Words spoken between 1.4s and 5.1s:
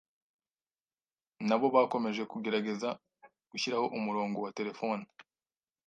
nabo bakomeje kugerageza gushyiraho umurongo wa telefoni